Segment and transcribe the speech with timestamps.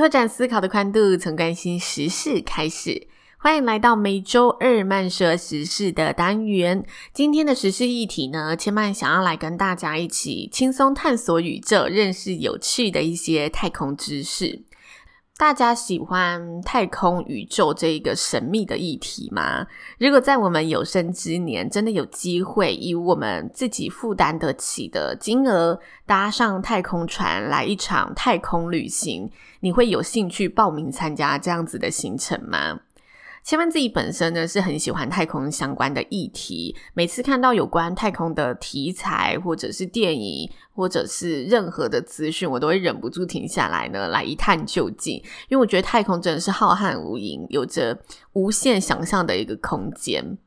[0.00, 3.06] 拓展思考的宽度，从关心时事开始。
[3.36, 6.86] 欢迎来到每周二慢说时事的单元。
[7.12, 14.62] 今天的时事议题呢，千曼想要来跟大家一起轻松探索宇宙，认识有趣的一些太空知识。
[15.40, 19.66] 大家喜欢太空宇宙这一个神秘的议题吗？
[19.98, 29.30] 如果在我们有生之年，真的有机会以我们自己负担得起的金额，搭上太空船来一场太空旅行，
[29.60, 32.78] 你会有兴趣报名参加这样子的行程吗？
[33.42, 45.16] 千万自己本身呢，是很喜欢太空相关的议题，每次看到有关太空的题材，或者是电影，或者是任何的资讯，我都会忍不住停下来呢，来一探究竟。
[45.48, 47.98] 因为我觉得太空真的是浩瀚无垠，有着
[48.34, 50.38] 无限想象的一个空间。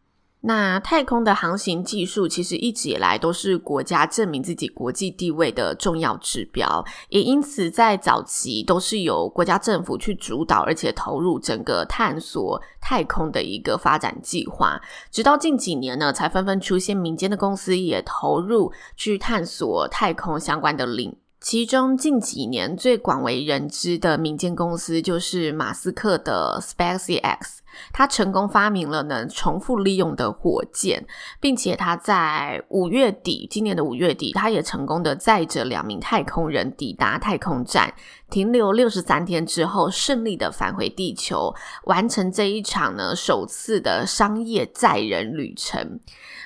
[0.46, 14.82] 那太空的航行技术其实一直以来都是国家证明自己国际地位的重要指标，也因此在早期都是由国家政府去主导，而且投入整个探索太空的一个发展计划。
[15.10, 21.16] 直到近几年呢，才纷纷出现民间的公司也投入去探索太空相关的领。
[21.40, 27.60] 其中近几年最广为人知的民间公司就是马斯克的 SpaceX，
[27.92, 31.06] 他成功发明了能重复利用的火箭，
[31.40, 37.94] 并且他在五月底，今年的五月底，他也成功的载着两名太空人抵达太空站，
[38.34, 46.00] 停留六十三天之后，顺利的返回地球，完成这一场呢首次的商业载人旅程。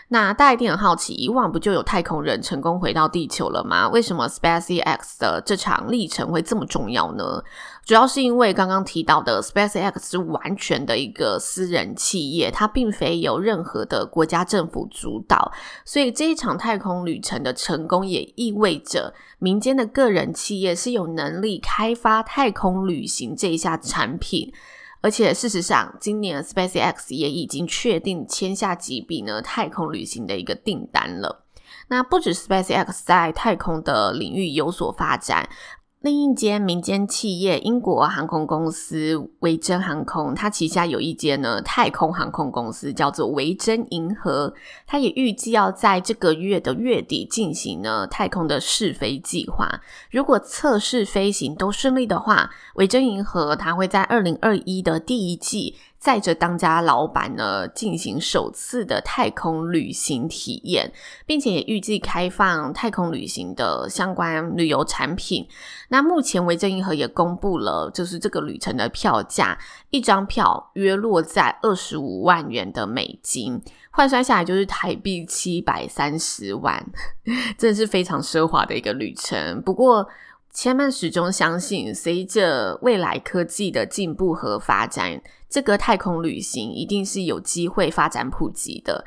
[0.10, 3.90] 那大家一定很好奇，以往不就有太空人成功回到地球了吗？
[3.90, 7.44] 为什么 SpaceX 的这场历程会这么重要呢？
[7.86, 15.52] 主要是因为刚刚提到的 SpaceX 是完全的一个私人企业，它并非由任何的国家政府主导，
[15.84, 24.52] 所以这一场太空旅程的成功也意味着民间的个人企业是有能力开开发太空旅行这一下产品。
[25.00, 31.46] 而且事实上，今年 SpaceX 也已经确定签下几笔呢太空旅行的一个订单了。
[31.90, 35.48] 那不止 SpaceX 在太空的领域有所发展。
[36.02, 44.54] 另一间民间企业英国航空公司维珍航空，它旗下有一间呢太空航空公司，叫做维珍银河。
[44.86, 49.82] 它也预计要在这个月的月底进行呢太空的试飞计划。
[50.12, 55.76] 如果测试飞行都顺利的话，维珍银河它会在二零二一的第一季。
[56.00, 60.92] 载着当家老板呢，进行首次的太空旅行体验，
[61.26, 65.48] 并且也预计开放太空旅行的相关旅游产品。
[65.90, 69.58] 那目前维珍银河也公布了，就是这个旅程的票价，
[69.90, 76.86] 一张票约落在二十五万元的美金，换算下来就是台币七百三十万，
[77.58, 79.62] 真的是非常奢华的一个旅程。
[79.64, 80.08] 不过，
[80.54, 89.06] 千曼始终相信，随着未来科技的进步和发展，这个太空旅行一定是有机会发展普及的。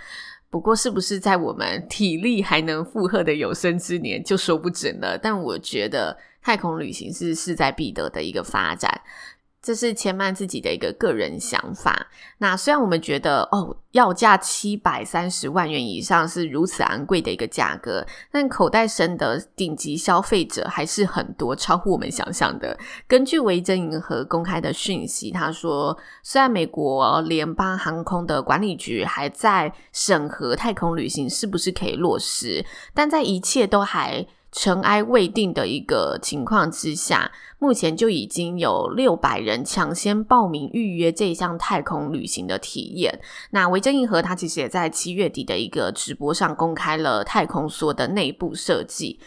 [0.49, 5.17] 不过，是不是在我们体力还能负荷的有生之年，就说不准了。
[5.17, 9.01] 但我觉得，太空旅行是势在必得的一个发展。
[9.63, 12.07] 这是千曼自己的一个个人想法。
[12.39, 22.79] 那虽然我们觉得哦，要价七百三十万元以上是如此昂贵的一个价格，但口袋深的顶级消费者还是很多，超乎我们想象的。
[23.07, 32.65] 根据维珍银河公开的讯息，他说，虽然美国联邦航空的管理局还在审核太空旅行是不是可以落实，
[32.95, 43.21] 但在一切都还尘埃未定的一个情况之下，目前就已经有六百人抢先报名预约这一项太空旅行的体验。
[43.51, 49.21] 那维珍银河它其实也在七月底的一个直播上公开了太空梭的内部设计。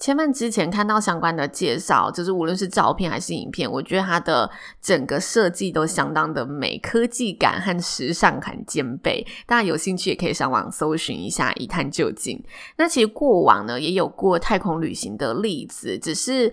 [0.00, 4.50] 千万之前看到相关的介绍，就是无论是照片还是影片，我觉得它的
[4.80, 9.24] 整个设计都相当的美，科技感和时尚感兼备。
[9.46, 12.42] 大家有兴趣也可以上网搜寻一下，一探究竟。
[12.78, 16.50] 那其实过往呢也有过太空旅行的例子，只是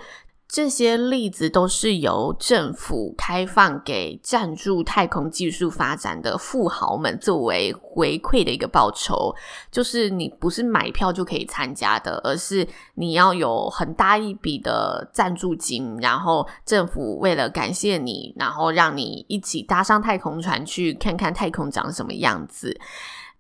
[0.48, 9.36] 这些例子都是由政府开放给赞助太空技术发展的富豪们作为回馈的一个报酬，
[9.70, 12.66] 就是你不是买票就可以参加的，而是
[12.96, 22.80] 你要有很大一笔的赞助金，然后政府为了感谢你，然后让你一起搭上太空船去看看太空长什么样子。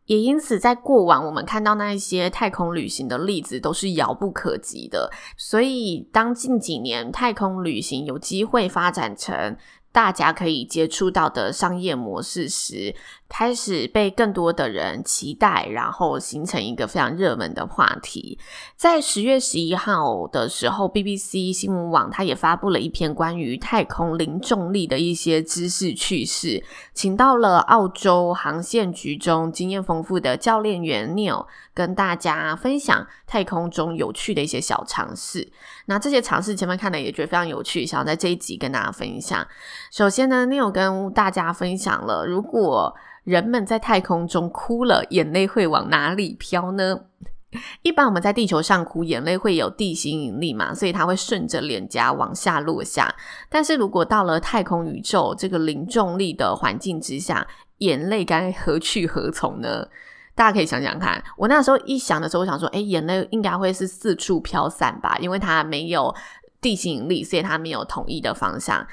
[0.08, 5.12] 也因此，在过往我们看到那一些太空旅行的例子都是遥不可及的。
[5.38, 9.56] 所以，当近几年太空旅行有机会发展成
[9.98, 12.94] 大家可以接触到的商业模式时，
[13.28, 18.38] 开始被更多的人期待，然后形成一个非常热门的话题。
[18.76, 35.52] 在十月十一号的时候，BBC 新闻网它也发布了一篇关于太空零重力的一些知识趣事，请到了澳洲航线局中经验丰富的教练员 Neil 跟大家分享太空中有趣的一些小常识。
[35.88, 39.48] 那这些常识前面看的也觉得非常有趣，想要在这一集跟大家分享。
[39.92, 47.02] 首先呢，Neil 跟大家分享了如果人们在太空中哭了，眼泪会往哪里飘呢？
[47.82, 53.14] 一般我们在地球上哭，眼泪会有地心引力嘛，所以它会顺着脸颊往下落下。
[53.50, 57.48] 但是如果到了太空宇宙这个零重力的环境之下，
[57.80, 59.88] 眼泪该何去何从呢？
[60.36, 61.24] 大家可以想想看。
[61.38, 66.14] 我那时候一想的时候，我想说，诶，眼泪应该会是四处飘散吧，因为它没有
[66.62, 68.86] 地心引力，所以它没有统一的方向。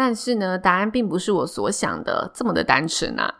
[0.00, 3.34] 但是呢，答案并不是我所想的这么的单纯啊。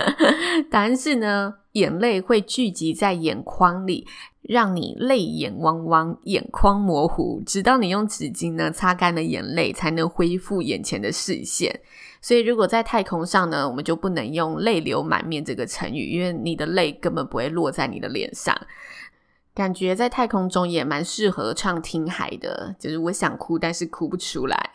[0.70, 4.06] 答案是呢，眼泪会聚集在眼眶里，
[4.40, 11.82] 让你泪眼汪汪、眼眶模糊，直到你用纸巾呢擦干了眼泪，才能恢复眼前的视线。
[12.22, 18.58] 所以，如果在太空上呢，我们就不能用“泪流满面”这个成语，因为你的泪根本不会落在你的脸上。
[19.52, 24.70] 感觉在太空中也蛮适合唱《听海》的，就是我想哭，但是哭不出来。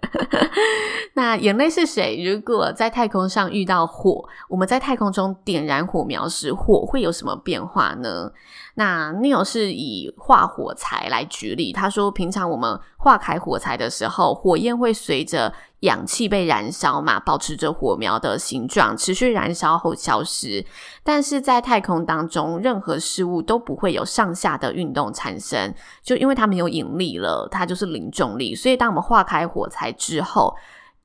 [1.14, 2.22] 那眼泪是谁？
[2.24, 8.30] 如果在太空上遇到火，我们在太空中点燃火苗时，火会有什么变化呢？
[8.78, 20.64] 那 Neil 是以画火柴来举例，他说，平常我们划开火柴的时候，火焰会随着氧气被燃烧嘛，保持着火苗的形状，持续燃烧后消失。
[21.02, 28.54] 但是在太空当中，任何事物都不会有上下的运动产生，就因为它没有引力了，它就是零重力。
[28.54, 30.54] 所以当我们划开火柴之后，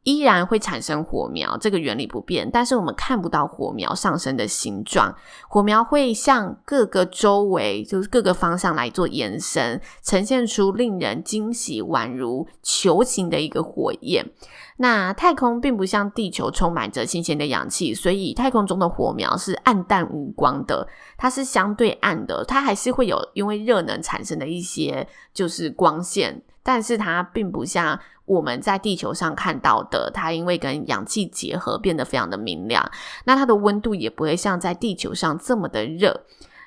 [0.03, 5.15] 依然会产生火苗，这个原理不变，但是我们看不到火苗上升的形状。
[5.47, 14.29] 火苗会向各个周围，就是各个方向来做延伸，呈现出令人惊喜、宛如球形的一个火焰。
[14.77, 20.85] 那太空并不像地球充满着新鲜的氧气，所以太空中的火苗是暗淡无光的，
[21.15, 27.97] 它是相对暗的，它还是会有因为热能产生的一些就是光线，但是它并不像。
[28.25, 32.89] 我们在地球上看到的，它因为跟氧气结合变得非常的明亮，
[33.25, 36.21] 那它的温度也不会像在地球上这么的热。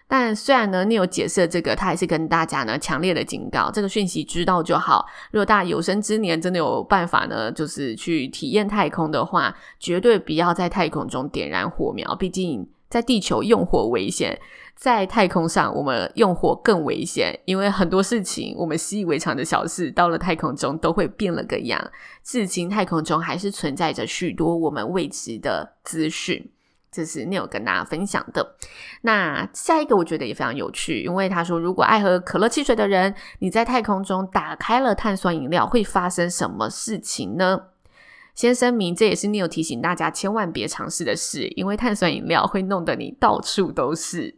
[0.08, 5.04] 但虽然呢，你有解释这个，他还是跟大家呢强烈的警告，这个讯息知道就好。
[5.32, 14.38] 如果大家有生之年真的有办法呢，就是去体验太空的话，绝对不要在太空中点燃火苗，毕竟在地球用火危险。
[14.76, 21.90] 在太空上，我们用火更危险，因为很多事情我们习以为常的小事，到了太空中都会变了个样。
[22.22, 26.50] 至今，太空中还是存在着许多我们未知的资讯，
[26.92, 28.54] 这是 Neil 跟大家分享的。
[29.00, 37.68] 那下一个我觉得也非常有趣，因为他说，如果爱喝可乐汽水的人，你在太空中打开了碳酸饮料，会发生什么事情呢？
[38.34, 44.36] 先声明，这也是 Neil 提醒大家千万别尝试的事，因为碳酸饮料会弄得你到处都是。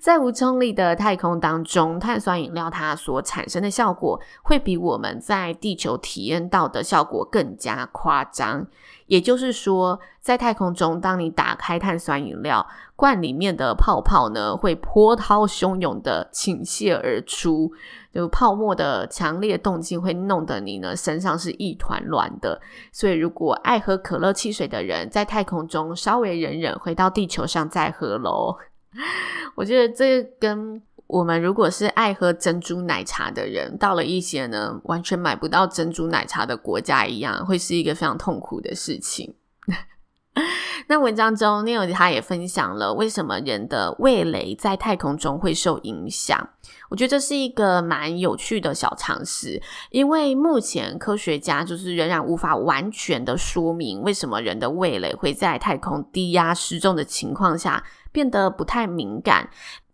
[0.00, 8.66] 在无重力的太空当中，碳酸饮料它所产生的效果会比我们在地球体验到的效果更加夸张。
[9.06, 17.72] 也就是说，在太空中，当你打开碳酸饮料，罐里面的泡泡呢会波涛汹涌的倾泻而出，
[18.14, 22.60] 就泡沫的强烈动静会弄得你呢身上是一团乱的。
[22.92, 28.56] 所以，如果爱喝可乐汽水的人在太空中稍微忍忍，回到地球上再喝喽。
[29.54, 39.34] 我觉得这跟我们如果是爱喝珍珠奶茶的人，到了一些呢完全买不到珍珠奶茶的国家一样，会是一个非常痛苦的事情。
[40.86, 46.48] 那文章中，Neil 他也分享了为什么人的味蕾在太空中会受影响。
[46.88, 59.50] 我觉得这是一个蛮有趣的小常识，因为目前科学家就是仍然无法完全的说明为什么人的味蕾会在太空低压失重的情况下变得不太敏感。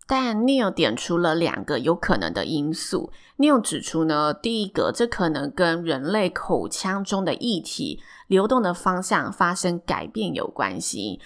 [0.09, 3.11] 但 Neil 点出了两个有可能的因素。
[3.37, 11.19] Neil 指出呢，第一个，这可能跟人类口腔中的液体流动的方向发生改变有关系。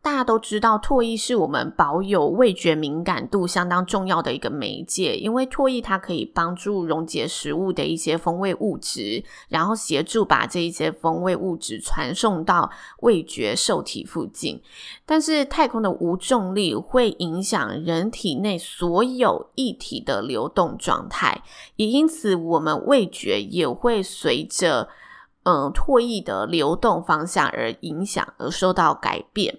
[0.00, 14.62] 大家都知道，唾液是我们保有味觉敏感度相当重要的一个媒介，因为唾液它可以帮助溶解食物的一些风味物质，然后协助把这一些风味物质传送到味觉受体附近。
[15.04, 21.42] 但是太空的无重力会影响人体内所有液体的流动状态，
[21.76, 24.88] 也因此我们味觉也会随着
[25.42, 29.58] 嗯唾液的流动方向而影响而受到改变。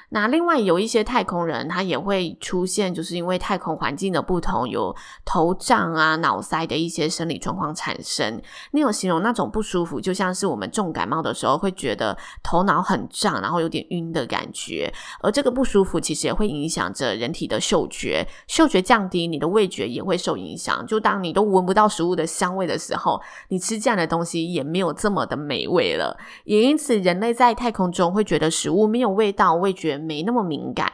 [0.13, 8.41] 那另外有一些太空人，他也会出现，就是因为太空环境的不同，有头胀啊、脑塞的一些生理状况产生。
[8.71, 14.93] 你有形容那种不舒服，就像是我们重感冒的时候会觉得头脑很胀，然后有点晕的感觉。
[15.21, 20.85] 而这个不舒服其实也会影响着人体的嗅觉，嗅觉降低，你的味觉也会受影响。
[20.85, 26.17] 就当你都闻不到食物的香味的时候，你吃这样的东西也没有这么的美味了。
[26.43, 30.00] 也因此，人类在太空中会觉得食物没有味道，味觉。
[30.01, 30.91] 没那么敏感，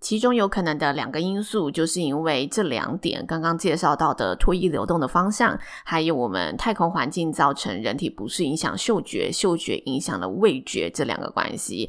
[0.00, 11.88] 其中有可能的两个因素，就是因为这两点刚刚介绍到的唾液流动的方向，还有我们太空环境造成人体不适，影响嗅觉，嗅觉影响了味觉这两个关系。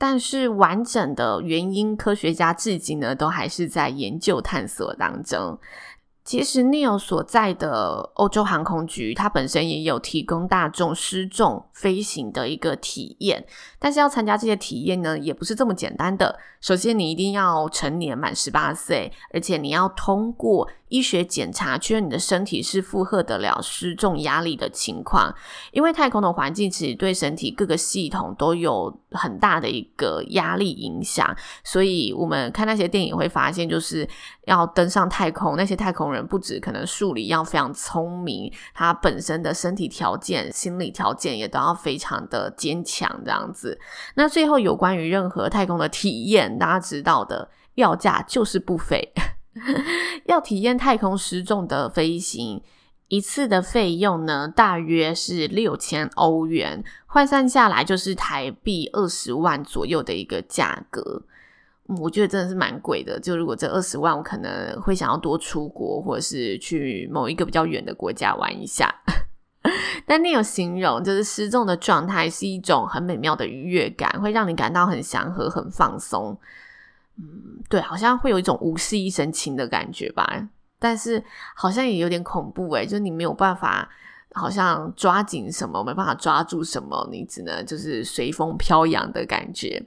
[0.00, 5.58] 但是完整的原因，科学家至今呢都还是在研究探索当中。
[6.28, 13.46] 其实 n e o 所在的欧洲航空局，它本身也有提供大众失重飞行的一个体验。
[13.78, 16.38] 但是要参加这些体验呢，也不是这么简单的。
[16.60, 25.34] 首先，你一定要成年满十八岁，而且你要通过医学检查，确认你的身体是负荷得了失重压力的情况。
[25.72, 34.08] 因为太空的环境其实对身体各个系统都有很大的一个压力影响，所以我们看那些电影会发现，就是
[34.46, 43.78] 要登上太空，那些太空人不止可能数理要非常聪明，他本身的身体条件、心理条件也都要非常的坚强，这样子。
[44.14, 49.12] 那最后有关于任何太空的体验，大家知道的，要价就是不菲。
[50.26, 52.62] 要体验太空失重的飞行，
[53.08, 61.22] 一次的费用呢，大约是六千欧元，换算下来就是台币二十万左右的一个价格。
[62.00, 63.18] 我觉得真的是蛮贵的。
[63.18, 68.94] 就如果这二十万，我可能会想要多出国，或者是去某一个比较远的国家玩一下。
[70.06, 76.38] 但你有形容，就是失重的状态是一种很美妙的愉悦感，会让你感到很祥和、很放松。
[77.18, 80.48] 嗯，对，好像会有一种无事一身轻的感觉吧，
[80.78, 81.22] 但是
[81.54, 83.88] 好像也有点恐怖诶，就是你没有办法，
[84.32, 89.84] 好像抓紧什么，没办法抓住什么，你只能就是随风飘扬的感觉。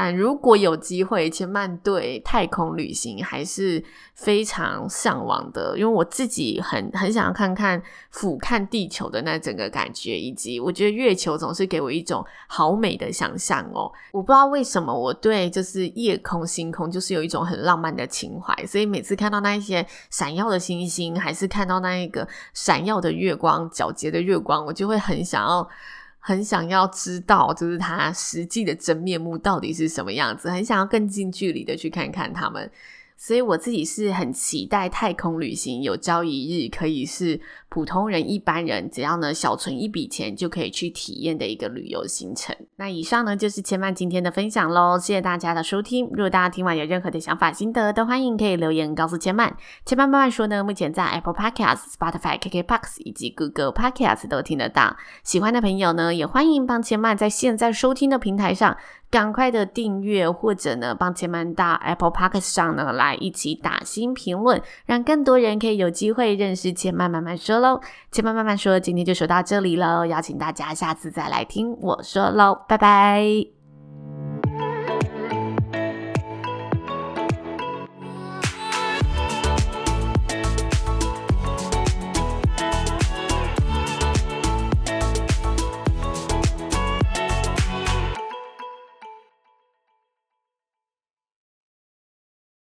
[0.00, 3.82] 但如果有机会，千曼对太空旅行还是
[4.14, 13.90] 非常向往的，因为我自己很很想要看看俯瞰地球的那整个感觉，以及我觉得月球总是给我一种好美的想象哦。
[14.12, 25.68] 我不知道为什么我对就是夜空星空就是有一种很浪漫的情怀，所以每次看到那一些闪耀的星星，还是看到那一个闪耀的月光、皎洁的月光，我就会很想要。
[26.28, 32.70] 很想要知道，就是他实际的真面目到底是什么样子，很想要更近距离的去看看他们。
[33.16, 42.54] 所以我自己是很期待太空旅行有朝一日可以是普通人、一般人只要呢小存一笔钱就可以去体验的一个旅游行程。
[42.80, 46.06] 那以上呢就是千曼今天的分享喽，谢谢大家的收听。
[46.12, 49.56] 如果大家听完有任何的想法、心得，都欢迎可以留言告诉千曼。
[49.84, 54.96] 千曼慢慢说呢，目前在 Apple Podcast、Spotify、KKBOX 以及 Google Podcast 都听得到。
[55.24, 58.76] 喜欢的朋友呢，也欢迎帮千曼在现在收听的平台上。
[59.10, 67.80] 赶快的订阅，或者呢，帮千曼到 Apple Podcast 上呢来一起打新评论，让更多人可以有机会认识千曼慢慢说喽。
[68.12, 73.57] 千曼慢慢说，今天就说到这里喽，邀请大家下次再来听我说喽，拜拜。